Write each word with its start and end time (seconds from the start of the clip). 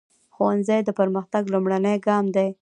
ښوونځی 0.33 0.79
د 0.83 0.89
پرمختګ 0.99 1.43
لومړنی 1.53 1.95
ګام 2.05 2.25
دی. 2.35 2.47